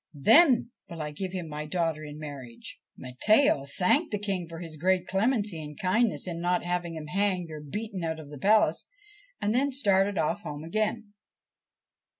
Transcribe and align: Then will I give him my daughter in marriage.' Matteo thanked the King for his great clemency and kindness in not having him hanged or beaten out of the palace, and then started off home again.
Then 0.17 0.71
will 0.89 0.99
I 0.99 1.11
give 1.11 1.31
him 1.31 1.47
my 1.47 1.67
daughter 1.67 2.03
in 2.03 2.17
marriage.' 2.17 2.79
Matteo 2.97 3.65
thanked 3.65 4.09
the 4.11 4.17
King 4.17 4.47
for 4.49 4.57
his 4.57 4.75
great 4.77 5.05
clemency 5.05 5.63
and 5.63 5.79
kindness 5.79 6.25
in 6.27 6.41
not 6.41 6.63
having 6.63 6.95
him 6.95 7.05
hanged 7.05 7.51
or 7.51 7.61
beaten 7.61 8.03
out 8.03 8.19
of 8.19 8.29
the 8.31 8.39
palace, 8.39 8.87
and 9.39 9.53
then 9.53 9.71
started 9.71 10.17
off 10.17 10.41
home 10.41 10.63
again. 10.63 11.13